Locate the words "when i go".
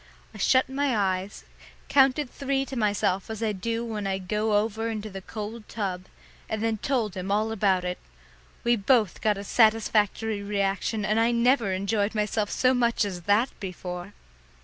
3.85-4.57